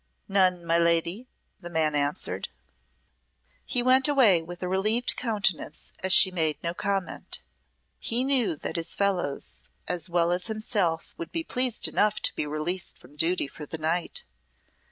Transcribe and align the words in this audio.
"None, 0.27 0.65
my 0.65 0.79
lady," 0.79 1.27
the 1.59 1.69
man 1.69 1.93
answered. 1.93 2.49
He 3.67 3.83
went 3.83 4.07
away 4.07 4.41
with 4.41 4.63
a 4.63 4.67
relieved 4.67 5.15
countenance, 5.15 5.91
as 5.99 6.11
she 6.11 6.31
made 6.31 6.57
no 6.63 6.73
comment. 6.73 7.39
He 7.99 8.23
knew 8.23 8.55
that 8.55 8.77
his 8.77 8.95
fellows 8.95 9.61
as 9.87 10.09
well 10.09 10.31
as 10.31 10.47
himself 10.47 11.13
would 11.19 11.31
be 11.31 11.43
pleased 11.43 11.87
enough 11.87 12.19
to 12.21 12.35
be 12.35 12.47
released 12.47 12.97
from 12.97 13.15
duty 13.15 13.47
for 13.47 13.67
the 13.67 13.77
night. 13.77 14.23